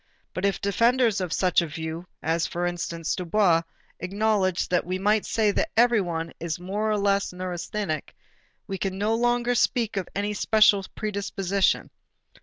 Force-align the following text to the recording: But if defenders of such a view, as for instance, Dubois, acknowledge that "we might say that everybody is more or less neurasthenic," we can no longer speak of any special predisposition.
But 0.33 0.45
if 0.45 0.59
defenders 0.59 1.21
of 1.21 1.31
such 1.31 1.61
a 1.61 1.67
view, 1.67 2.07
as 2.23 2.47
for 2.47 2.65
instance, 2.65 3.13
Dubois, 3.15 3.61
acknowledge 3.99 4.67
that 4.69 4.83
"we 4.83 4.97
might 4.97 5.27
say 5.27 5.51
that 5.51 5.69
everybody 5.77 6.33
is 6.39 6.59
more 6.59 6.89
or 6.89 6.97
less 6.97 7.31
neurasthenic," 7.31 8.15
we 8.65 8.79
can 8.79 8.97
no 8.97 9.13
longer 9.13 9.53
speak 9.53 9.97
of 9.97 10.09
any 10.15 10.33
special 10.33 10.83
predisposition. 10.95 11.91